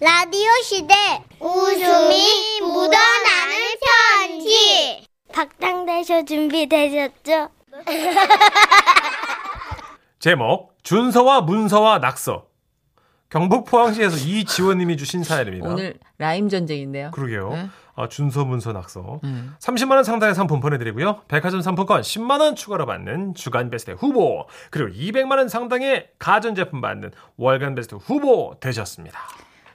[0.00, 0.94] 라디오 시대
[1.40, 3.56] 웃음이 묻어나는
[4.28, 7.48] 편지 박장대쇼 준비되셨죠?
[10.20, 12.46] 제목 준서와 문서와 낙서
[13.28, 15.68] 경북 포항시에서 이지원님이 주신 사연입니다.
[15.68, 17.10] 오늘 라임 전쟁인데요.
[17.10, 17.50] 그러게요.
[17.50, 17.68] 네.
[17.96, 19.18] 아, 준서 문서 낙서.
[19.24, 19.56] 음.
[19.60, 21.22] 30만 원 상당의 상품 보내드리고요.
[21.26, 26.80] 백화점 상품권 10만 원 추가로 받는 주간 베스트 후보 그리고 200만 원 상당의 가전 제품
[26.80, 29.18] 받는 월간 베스트 후보 되셨습니다.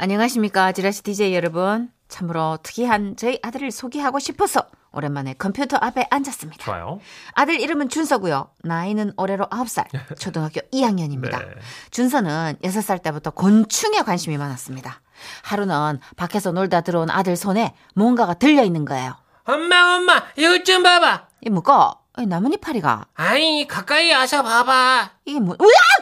[0.00, 0.70] 안녕하십니까.
[0.70, 1.90] 지라시 DJ 여러분.
[2.06, 6.64] 참으로 특이한 저희 아들을 소개하고 싶어서 오랜만에 컴퓨터 앞에 앉았습니다.
[6.64, 7.00] 좋아요.
[7.34, 8.48] 아들 이름은 준서고요.
[8.62, 9.86] 나이는 올해로 9살,
[10.18, 11.38] 초등학교 2학년입니다.
[11.40, 11.46] 네.
[11.90, 15.00] 준서는 6살 때부터 곤충에 관심이 많았습니다.
[15.42, 19.16] 하루는 밖에서 놀다 들어온 아들 손에 뭔가가 들려 있는 거예요.
[19.44, 21.72] 엄마 엄마 이것 좀 봐봐 이 뭐고?
[22.18, 25.56] 이 나뭇잎 파리가 아니 가까이 와서 봐봐 이게 뭐?
[25.60, 25.97] 으아!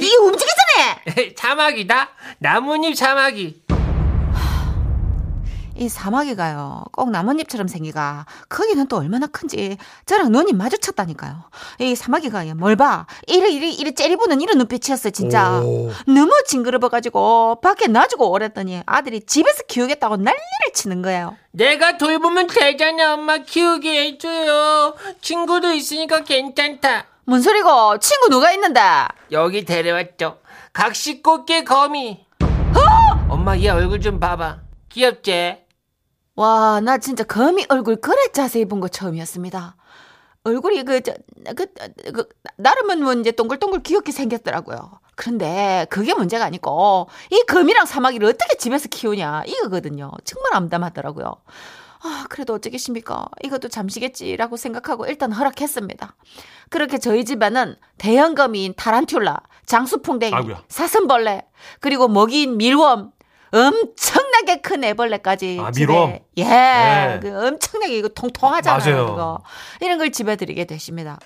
[0.00, 1.34] 이게 움직이잖아!
[1.36, 3.62] 자막이다 나뭇잎 자막이
[5.76, 11.44] 이 사마귀가요, 꼭 나뭇잎처럼 생기가 크기는 또 얼마나 큰지 저랑 눈이 마주쳤다니까요.
[11.78, 13.06] 이 사마귀가 뭘 봐?
[13.26, 15.58] 이리 이리 이리 째리보는 이런 눈빛이었어 진짜.
[15.60, 15.90] 오.
[16.06, 21.38] 너무 징그러워가지고 밖에 놔주고 오랬더니 아들이 집에서 키우겠다고 난리를 치는 거예요.
[21.52, 27.96] 내가 돌보면 되잖아 엄마 키우게 해줘요 친구도 있으니까 괜찮다 뭔 소리고?
[28.00, 28.80] 친구 누가 있는데?
[29.30, 30.38] 여기 데려왔죠
[30.72, 32.26] 각시꽃게 거미
[33.28, 35.58] 엄마 얘 얼굴 좀 봐봐 귀엽지?
[36.34, 39.76] 와, 나 진짜 거미 얼굴 그래 자세히 본 거 처음이었습니다.
[40.42, 41.14] 얼굴이 그, 저,
[41.54, 41.66] 그,
[42.12, 44.90] 그, 나름은 뭐 이제 동글동글 귀엽게 생겼더라고요.
[45.14, 50.10] 그런데 그게 문제가 아니고, 이 거미랑 사마귀를 어떻게 집에서 키우냐, 이거거든요.
[50.24, 51.34] 정말 암담하더라고요.
[52.02, 53.26] 아, 그래도 어쩌겠습니까?
[53.42, 56.14] 이것도 잠시겠지라고 생각하고 일단 허락했습니다.
[56.70, 60.62] 그렇게 저희 집에는 대형 거미인 타란툴라, 장수풍뎅이, 아이고야.
[60.68, 61.42] 사슴벌레,
[61.80, 63.12] 그리고 먹이인 밀웜,
[63.52, 65.58] 엄청나게 큰 애벌레까지.
[65.60, 66.20] 아, 밀웜?
[66.38, 66.44] 예.
[66.44, 67.18] 네.
[67.20, 68.78] 그 엄청나게 이거 통통하잖아요.
[68.94, 69.06] 맞아요.
[69.10, 69.42] 그거.
[69.80, 71.18] 이런 걸 집에 드리게 되십니다.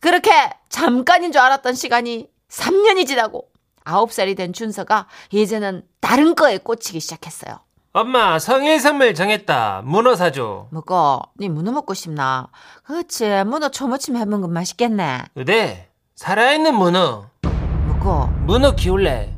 [0.00, 0.30] 그렇게
[0.68, 3.48] 잠깐인 줄 알았던 시간이 3년이 지나고
[3.84, 7.58] 9살이 된 준서가 이제는 다른 거에 꽂히기 시작했어요.
[8.02, 12.46] 엄마 생일 선물 정했다 문어 사줘 먹고, 니 문어 먹고 싶나?
[12.84, 15.24] 그렇지, 문어 초무침 해먹은 거 맛있겠네.
[15.44, 17.26] 네 살아있는 문어
[17.88, 19.34] 먹고, 문어 키울래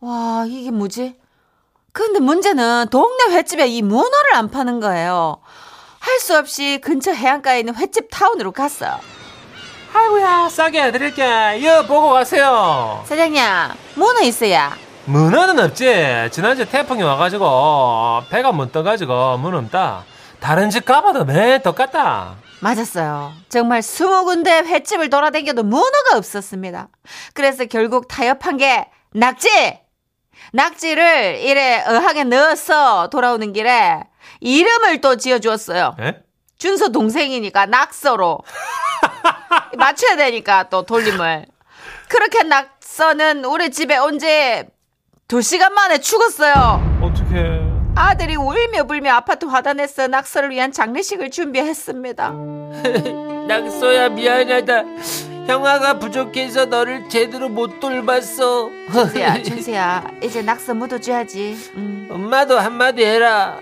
[0.00, 1.16] 와, 이게 뭐지?
[1.92, 5.38] 근데 문제는 동네 횟집에 이 문어를 안 파는 거예요.
[6.00, 8.98] 할 수 없이 근처 해안가에 있는 횟집 타운으로 갔어요.
[9.94, 13.40] 아이고야 싸게 해드릴게 이거 보고 가세요 사장님,
[13.94, 14.76] 문어 있어야.
[15.10, 16.28] 문어는 없지.
[16.30, 20.04] 지난주에 태풍이 와가지고 배가 못 떠가지고 문어 없다.
[20.38, 22.36] 다른 집 가봐도 매 똑같다.
[22.60, 23.32] 맞았어요.
[23.48, 26.88] 정말 스무 군데 횟집을 돌아다녀도 문어가 없었습니다.
[27.34, 29.48] 그래서 결국 타협한 게 낙지!
[30.52, 34.00] 낙지를 이래 어항에 넣어서 돌아오는 길에
[34.40, 35.96] 이름을 또 지어주었어요.
[36.00, 36.22] 예?
[36.58, 38.38] 준서 동생이니까 낙서로.
[39.76, 41.46] 맞춰야 되니까 또 돌림을.
[42.08, 44.64] 그렇게 낙서는 우리 집에 온지
[45.30, 46.98] 두 시간 만에 죽었어요.
[47.00, 47.60] 어떻게?
[47.94, 52.30] 아들이 울며 불며 아파트 화단에서 낙서를 위한 장례식을 준비했습니다.
[53.46, 54.82] 낙서야 미안하다
[55.46, 61.70] 형아가 부족해서 너를 제대로 못 돌봤어 준수야, 준수야, 이제 낙서 묻어줘야지.
[61.76, 63.60] 음, 엄마도 한마디 해라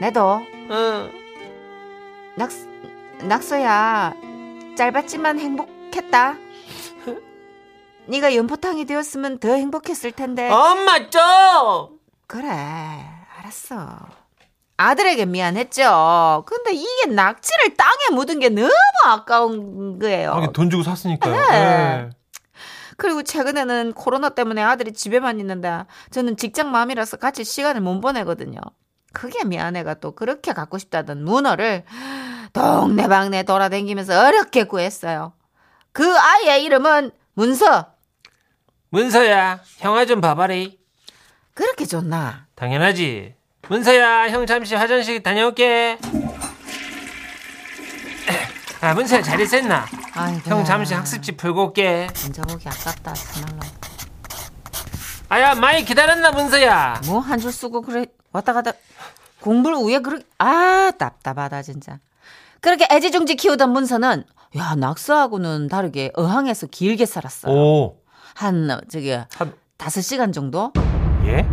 [0.00, 1.10] 나도 응.
[2.36, 2.48] 낙
[3.24, 4.14] 낙서야,
[4.76, 6.36] 짧았지만 행복했다.
[8.08, 10.50] 네가 연포탕이 되었으면 더 행복했을 텐데.
[10.50, 12.48] 엄마 좀 그래,
[13.38, 13.98] 알았어.
[14.76, 16.44] 아들에게 미안했죠.
[16.46, 18.70] 근데 이게 낙지를 땅에 묻은 게 너무
[19.06, 20.32] 아까운 거예요.
[20.32, 21.34] 하긴 돈 주고 샀으니까요.
[21.34, 21.56] 네.
[21.56, 22.10] 예.
[22.96, 28.60] 그리고 최근에는 코로나 때문에 아들이 집에만 있는데 저는 직장 맘이라서 같이 시간을 못 보내거든요.
[29.12, 31.84] 그게 미안해가 또 그렇게 갖고 싶다던 문어를
[32.52, 35.32] 동네방네 돌아다니면서 어렵게 구했어요.
[35.92, 37.97] 그 아이의 이름은 문서.
[38.90, 40.78] 문서야 형아 좀 봐봐리
[41.54, 42.46] 그렇게 좋나?
[42.54, 43.34] 당연하지
[43.68, 45.98] 문서야 형 잠시 화장실 다녀올게
[48.80, 49.84] 아 문서야 잘 있었나
[50.14, 50.50] 아이고.
[50.50, 53.12] 형 잠시 학습지 풀고 올게 진짜 보기 아깝다.
[53.12, 53.60] 참말로.
[55.28, 58.72] 아야 많이 기다렸나 문서야 뭐 한 줄 쓰고 그래 왔다 갔다
[59.40, 61.98] 공부를 위해 그렇게 아 답답하다 진짜.
[62.60, 64.24] 그렇게 애지중지 키우던 문서는
[64.56, 67.52] 야 낙서하고는 다르게 어항에서 길게 살았어요.
[67.52, 68.00] 오.
[68.38, 70.72] 한 저기 한- 다섯 시간 정도?
[71.24, 71.44] 예?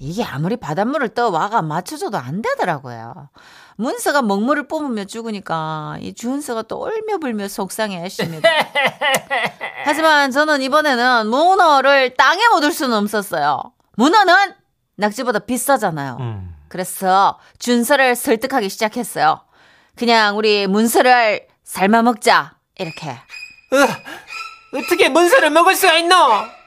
[0.00, 3.28] 이게 아무리 바닷물을 떠 와가 맞춰줘도 안 되더라고요.
[3.76, 8.48] 문서가 먹물을 뿜으며 죽으니까 이 준서가 또 울며불며 속상해 했습니다.
[9.84, 13.60] 하지만 저는 이번에는 문어를 땅에 묻을 수는 없었어요.
[13.96, 14.54] 문어는
[14.96, 16.16] 낙지보다 비싸잖아요.
[16.18, 16.56] 음.
[16.68, 19.40] 그래서 준서를 설득하기 시작했어요.
[19.96, 22.54] 그냥 우리 문서를 삶아 먹자.
[22.78, 23.10] 이렇게.
[23.72, 23.86] 으,
[24.74, 26.14] 어떻게 문서를 먹을 수가 있노?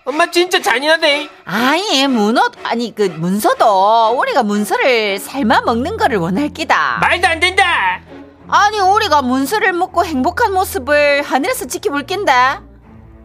[0.06, 1.30] 엄마 진짜 잔인하대.
[1.46, 6.98] 아니 문어 아니 그 문서도 우리가 문서를 삶아 먹는 거를 원할 끼다.
[7.02, 8.02] 말도 안 된다.
[8.48, 12.32] 아니 우리가 문서를 먹고 행복한 모습을 하늘에서 지켜볼 낀데.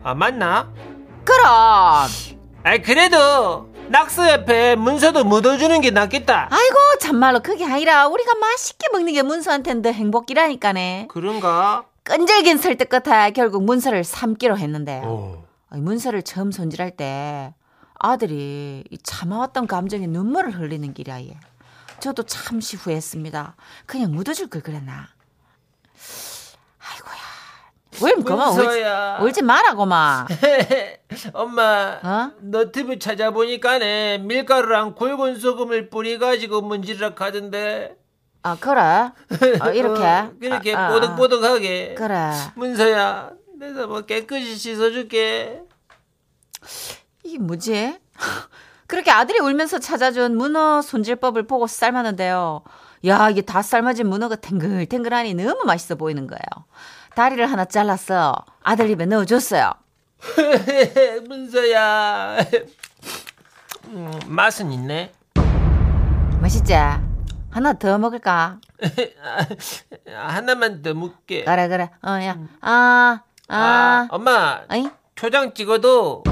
[0.03, 0.69] 아 맞나?
[1.25, 6.49] 그럼 아 그래도 낙서 옆에 문서도 묻어주는 게 낫겠다.
[6.51, 11.09] 아이고 참말로 그게 아니라 우리가 맛있게 먹는 게 문서한테는 더 행복이라니까네.
[11.11, 11.85] 그런가?
[12.05, 15.45] 끈질긴 설득 끝에 결국 문서를 삶기로 했는데 오.
[15.71, 17.55] 아니, 문서를 처음 손질할 때
[17.99, 21.21] 아들이 이 참아왔던 감정에 눈물을 흘리는 길이야.
[22.01, 23.57] 저도 잠시 후회했습니다.
[23.87, 25.09] 그냥 묻어줄 걸 그랬나.
[26.79, 27.15] 아이고야.
[28.03, 29.25] 왜 그만 울지.
[29.25, 30.27] 울지 마라고마.
[31.33, 32.33] 엄마 어?
[32.41, 37.97] 너튜브 찾아보니까네 밀가루랑 굵은 소금을 뿌려가지고 문지르락 하던데
[38.45, 38.81] 아 그래?
[39.61, 40.05] 어, 이렇게?
[40.05, 40.93] 어, 그렇게 아, 아, 아.
[40.93, 42.31] 뽀득뽀득하게 그래.
[42.55, 45.63] 문서야 내가 뭐 깨끗이 씻어줄게
[47.23, 47.99] 이게 뭐지?
[48.87, 52.63] 그렇게 아들이 울면서 찾아준 문어 손질법을 보고 삶았는데요.
[53.07, 56.67] 야, 이게 다 삶아진 문어가 탱글탱글하니 너무 맛있어 보이는 거예요.
[57.15, 59.73] 다리를 하나 잘라서 아들 입에 넣어줬어요.
[61.29, 62.39] 문서야
[63.87, 65.13] 음, 맛은 있네
[66.41, 66.75] 맛있지?
[67.55, 68.59] 하나 더 먹을까?
[70.13, 71.89] 하나만 더 묻게 그래, 그래.
[72.05, 72.37] 어, 야.
[72.61, 74.09] 아, 아, 아.
[74.11, 74.91] 엄마 아니?
[75.15, 76.25] 초장 찍어도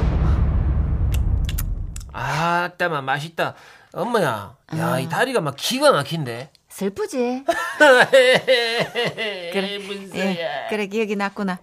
[2.12, 3.54] 아 따마 맛있다
[3.92, 7.44] 엄마야 야이 다리가 막 기가 막힌데 슬프지?
[8.10, 11.60] 그래 문서야 예, 그래, 기억이 났구나.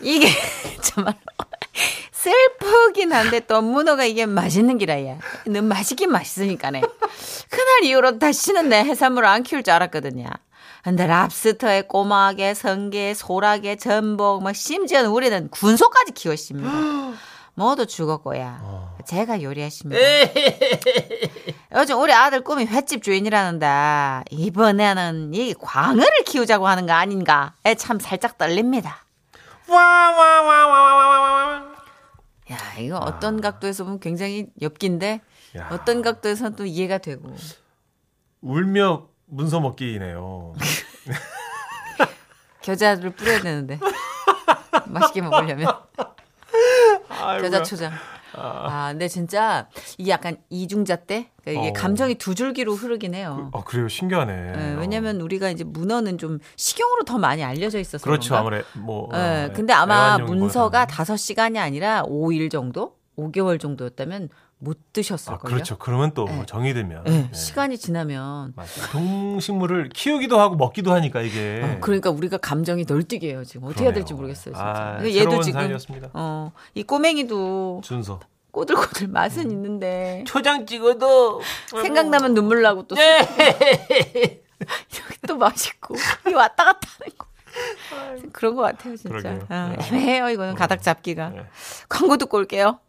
[0.00, 0.26] 이게
[0.82, 1.12] 정말
[2.20, 5.16] 슬프긴 한데 또 문어가 이게 맛있는 기라야.
[5.46, 6.82] 너무 맛있긴 맛있으니까네.
[7.50, 10.26] 그날 이후로 다시는 내 해산물을 안 키울 줄 알았거든요.
[10.84, 16.70] 근데 랍스터에 꼬마게, 성게, 소라게, 전복, 뭐 심지어는 우리는 군소까지 키웠습니다.
[17.54, 18.96] 모두 죽었고야.
[19.06, 20.00] 제가 요리했습니다.
[21.76, 23.66] 요즘 우리 아들 꿈이 횟집 주인이라는데
[24.30, 27.54] 이번에는 이 광어를 키우자고 하는 거 아닌가?
[27.64, 29.04] 에, 참 살짝 떨립니다.
[29.68, 30.29] 와와와와와와 야,
[32.80, 35.20] 이거 어떤 각도에서 보면 굉장히 엽긴데
[35.58, 35.68] 야.
[35.72, 37.34] 어떤 각도에서는 또 이해가 되고.
[38.40, 40.54] 울며 문서 먹기네요.
[42.62, 43.78] 겨자를 뿌려야 되는데.
[44.86, 45.66] 맛있게 먹으려면
[47.40, 47.92] 겨자 초장.
[48.34, 49.68] 아, 근데 진짜
[49.98, 51.72] 이게 약간 이중자 때 그러니까 이게 어.
[51.82, 53.50] 감정이 두 줄기로 흐르긴 해요.
[53.52, 54.32] 어 그래요 신기하네.
[54.32, 58.36] 예, 왜냐면 우리가 이제 문어는 좀 식용으로 더 많이 알려져 있어서 그렇죠?
[58.36, 59.08] 아무래 뭐.
[59.14, 61.14] 예, 어, 근데 아마 문서가 거라서.
[61.14, 62.96] 5시간이 아니라 5일 정도?
[63.16, 64.28] 5개월 정도였다면
[64.62, 65.54] 못 드셨을 아 걸요.
[65.54, 65.78] 그렇죠.
[65.78, 66.44] 그러면 또 네.
[66.46, 67.04] 정이 들면.
[67.08, 67.34] 예, 예.
[67.34, 68.68] 시간이 지나면 맞아요.
[68.92, 71.62] 동식물을 키우기도 하고 먹기도 하니까 이게.
[71.64, 74.16] 어, 그러니까 우리가 감정이 널뛰게 해요 지금 어떻게 해야 될지 그러네요.
[74.22, 74.66] 모르겠어요 진짜.
[74.68, 76.10] 아, 근데 새로운 사연이었습니다.
[76.12, 78.20] 어, 이 꼬맹이도 준서.
[78.50, 79.50] 꼬들꼬들 맛은 음.
[79.52, 81.40] 있는데 초장 찍어도
[81.70, 83.20] 생각나면 눈물 나고 또 네.
[84.60, 85.94] 여기 또 맛있고
[86.28, 87.26] 이 왔다 갔다 하는 거
[88.32, 89.38] 그런 것 같아요 진짜.
[89.48, 89.86] 어, 네.
[89.86, 91.46] 애매해요 이거는 가닥 잡기가 네.
[91.88, 92.80] 광고 듣고 올게요